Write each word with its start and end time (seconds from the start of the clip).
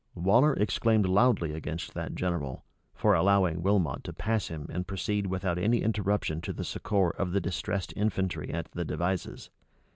Waller 0.15 0.55
exclaimed 0.55 1.05
loudly 1.05 1.53
against 1.53 1.93
that 1.93 2.15
general, 2.15 2.65
for 2.95 3.13
allowing 3.13 3.61
Wilmot 3.61 4.03
to 4.05 4.13
pass 4.13 4.47
him, 4.47 4.65
and 4.71 4.87
proceed 4.87 5.27
without 5.27 5.59
any 5.59 5.83
interruption 5.83 6.41
to 6.41 6.53
the 6.53 6.63
succor 6.63 7.11
of 7.11 7.33
the 7.33 7.39
distressed 7.39 7.93
infantry 7.95 8.51
at 8.51 8.71
the 8.71 8.83
Devizes. 8.83 9.51